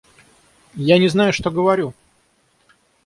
[0.73, 1.93] Я не знаю, что говорю!